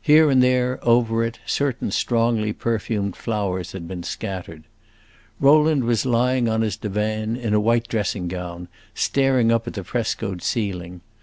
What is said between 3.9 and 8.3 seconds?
scattered. Roderick was lying on his divan in a white dressing